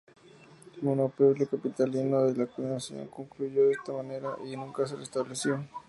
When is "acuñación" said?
2.45-3.07